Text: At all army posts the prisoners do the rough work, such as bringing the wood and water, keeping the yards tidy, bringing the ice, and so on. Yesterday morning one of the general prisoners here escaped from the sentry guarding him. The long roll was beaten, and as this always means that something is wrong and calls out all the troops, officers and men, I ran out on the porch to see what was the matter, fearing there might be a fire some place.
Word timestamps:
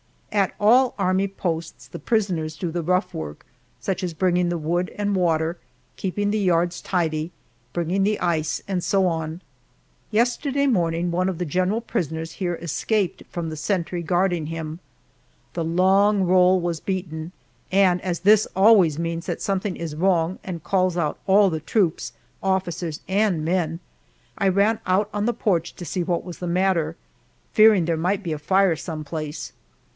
At 0.31 0.55
all 0.59 0.95
army 0.97 1.27
posts 1.27 1.87
the 1.87 1.99
prisoners 1.99 2.55
do 2.57 2.71
the 2.71 2.81
rough 2.81 3.13
work, 3.13 3.45
such 3.79 4.01
as 4.01 4.15
bringing 4.15 4.49
the 4.49 4.57
wood 4.57 4.89
and 4.97 5.15
water, 5.15 5.57
keeping 5.95 6.31
the 6.31 6.39
yards 6.39 6.81
tidy, 6.81 7.31
bringing 7.73 8.01
the 8.03 8.19
ice, 8.19 8.63
and 8.67 8.81
so 8.83 9.05
on. 9.05 9.41
Yesterday 10.09 10.65
morning 10.67 11.11
one 11.11 11.29
of 11.29 11.37
the 11.37 11.45
general 11.45 11.81
prisoners 11.81 12.31
here 12.33 12.55
escaped 12.61 13.23
from 13.29 13.49
the 13.49 13.57
sentry 13.57 14.01
guarding 14.01 14.47
him. 14.47 14.79
The 15.53 15.65
long 15.65 16.23
roll 16.23 16.59
was 16.59 16.79
beaten, 16.79 17.31
and 17.71 18.01
as 18.01 18.21
this 18.21 18.47
always 18.55 18.97
means 18.97 19.25
that 19.25 19.41
something 19.41 19.75
is 19.75 19.95
wrong 19.97 20.39
and 20.43 20.63
calls 20.63 20.97
out 20.97 21.19
all 21.27 21.51
the 21.51 21.59
troops, 21.59 22.13
officers 22.41 23.01
and 23.07 23.45
men, 23.45 23.79
I 24.37 24.47
ran 24.47 24.79
out 24.87 25.09
on 25.13 25.25
the 25.27 25.33
porch 25.33 25.75
to 25.75 25.85
see 25.85 26.03
what 26.03 26.23
was 26.23 26.39
the 26.39 26.47
matter, 26.47 26.95
fearing 27.53 27.83
there 27.85 27.97
might 27.97 28.23
be 28.23 28.31
a 28.33 28.39
fire 28.39 28.77
some 28.77 29.03
place. 29.03 29.51